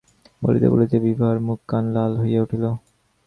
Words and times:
বলিতে 0.41 0.67
বলিতে 0.69 0.95
বিভার 1.05 1.35
মুখ 1.47 1.59
কান 1.67 1.85
লাল 1.95 2.11
হইয়া 2.21 2.39
উঠিল। 2.45 2.63